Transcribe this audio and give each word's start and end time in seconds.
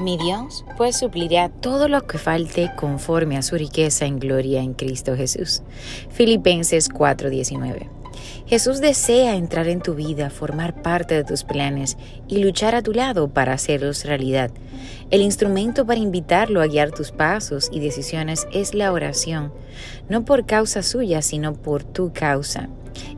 Mi 0.00 0.18
Dios 0.18 0.64
pues 0.76 0.98
suplirá 0.98 1.48
todo 1.48 1.88
lo 1.88 2.06
que 2.06 2.18
falte 2.18 2.70
conforme 2.76 3.36
a 3.36 3.42
su 3.42 3.56
riqueza 3.56 4.06
en 4.06 4.18
gloria 4.18 4.60
en 4.60 4.74
Cristo 4.74 5.16
Jesús. 5.16 5.62
Filipenses 6.10 6.90
4:19. 6.90 8.03
Jesús 8.46 8.80
desea 8.80 9.36
entrar 9.36 9.68
en 9.68 9.80
tu 9.80 9.94
vida, 9.94 10.30
formar 10.30 10.82
parte 10.82 11.14
de 11.14 11.24
tus 11.24 11.44
planes 11.44 11.96
y 12.28 12.38
luchar 12.38 12.74
a 12.74 12.82
tu 12.82 12.92
lado 12.92 13.28
para 13.28 13.52
hacerlos 13.52 14.04
realidad. 14.04 14.50
El 15.10 15.22
instrumento 15.22 15.86
para 15.86 16.00
invitarlo 16.00 16.60
a 16.60 16.66
guiar 16.66 16.90
tus 16.90 17.10
pasos 17.10 17.68
y 17.72 17.80
decisiones 17.80 18.46
es 18.52 18.74
la 18.74 18.92
oración, 18.92 19.52
no 20.08 20.24
por 20.24 20.46
causa 20.46 20.82
suya, 20.82 21.22
sino 21.22 21.54
por 21.54 21.84
tu 21.84 22.12
causa. 22.12 22.68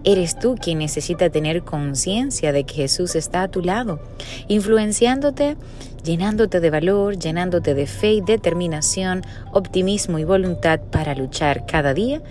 Eres 0.04 0.38
tú 0.38 0.54
quien 0.54 0.78
necesita 0.78 1.30
tener 1.30 1.62
conciencia 1.62 2.52
de 2.52 2.64
que 2.64 2.74
Jesús 2.74 3.16
está 3.16 3.42
a 3.42 3.48
tu 3.48 3.60
lado, 3.60 4.00
influenciándote, 4.48 5.56
llenándote 6.04 6.60
de 6.60 6.70
valor, 6.70 7.18
llenándote 7.18 7.74
de 7.74 7.86
fe 7.86 8.12
y 8.12 8.20
determinación, 8.20 9.22
optimismo 9.52 10.18
y 10.18 10.24
voluntad 10.24 10.80
para 10.80 11.14
luchar 11.14 11.66
cada 11.66 11.92
día 11.92 12.22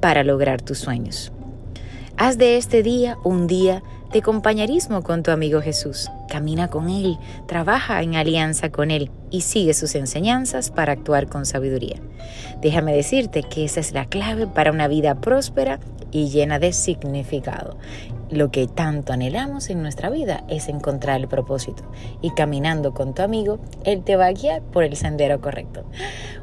para 0.00 0.24
lograr 0.24 0.60
tus 0.60 0.78
sueños. 0.78 1.32
Haz 2.16 2.38
de 2.38 2.56
este 2.56 2.82
día 2.82 3.16
un 3.24 3.46
día 3.46 3.82
de 4.12 4.22
compañerismo 4.22 5.02
con 5.02 5.22
tu 5.22 5.30
amigo 5.30 5.60
Jesús. 5.60 6.10
Camina 6.28 6.68
con 6.68 6.90
Él, 6.90 7.18
trabaja 7.46 8.02
en 8.02 8.14
alianza 8.14 8.70
con 8.70 8.90
Él 8.90 9.10
y 9.32 9.40
sigue 9.40 9.74
sus 9.74 9.96
enseñanzas 9.96 10.70
para 10.70 10.92
actuar 10.92 11.26
con 11.26 11.46
sabiduría. 11.46 11.96
Déjame 12.60 12.94
decirte 12.94 13.42
que 13.42 13.64
esa 13.64 13.80
es 13.80 13.92
la 13.92 14.04
clave 14.04 14.46
para 14.46 14.70
una 14.70 14.86
vida 14.86 15.16
próspera 15.16 15.80
y 16.12 16.28
llena 16.28 16.60
de 16.60 16.72
significado. 16.72 17.76
Lo 18.32 18.50
que 18.50 18.66
tanto 18.66 19.12
anhelamos 19.12 19.68
en 19.68 19.82
nuestra 19.82 20.08
vida 20.08 20.42
es 20.48 20.68
encontrar 20.68 21.20
el 21.20 21.28
propósito 21.28 21.82
y 22.22 22.30
caminando 22.30 22.94
con 22.94 23.14
tu 23.14 23.20
amigo, 23.20 23.58
Él 23.84 24.02
te 24.04 24.16
va 24.16 24.26
a 24.26 24.32
guiar 24.32 24.62
por 24.62 24.84
el 24.84 24.96
sendero 24.96 25.42
correcto. 25.42 25.84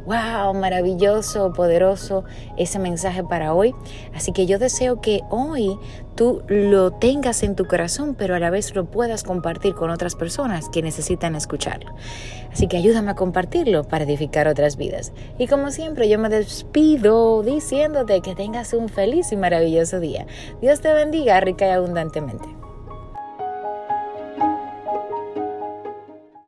¡Wow! 0.05 0.53
Maravilloso, 0.53 1.51
poderoso 1.51 2.25
ese 2.57 2.77
mensaje 2.77 3.23
para 3.23 3.55
hoy. 3.55 3.73
Así 4.13 4.33
que 4.33 4.45
yo 4.45 4.59
deseo 4.59 5.01
que 5.01 5.21
hoy 5.31 5.79
tú 6.13 6.43
lo 6.47 6.91
tengas 6.91 7.41
en 7.41 7.55
tu 7.55 7.65
corazón, 7.65 8.13
pero 8.13 8.35
a 8.35 8.39
la 8.39 8.51
vez 8.51 8.75
lo 8.75 8.85
puedas 8.85 9.23
compartir 9.23 9.73
con 9.73 9.89
otras 9.89 10.13
personas 10.13 10.69
que 10.69 10.83
necesitan 10.83 11.35
escucharlo. 11.35 11.95
Así 12.51 12.67
que 12.67 12.77
ayúdame 12.77 13.11
a 13.11 13.15
compartirlo 13.15 13.83
para 13.83 14.03
edificar 14.03 14.47
otras 14.47 14.75
vidas. 14.75 15.13
Y 15.37 15.47
como 15.47 15.71
siempre, 15.71 16.09
yo 16.09 16.19
me 16.19 16.29
despido 16.29 17.41
diciéndote 17.43 18.21
que 18.21 18.35
tengas 18.35 18.73
un 18.73 18.89
feliz 18.89 19.31
y 19.31 19.37
maravilloso 19.37 19.99
día. 19.99 20.25
Dios 20.61 20.81
te 20.81 20.93
bendiga 20.93 21.39
rica 21.39 21.67
y 21.67 21.71
abundantemente. 21.71 22.58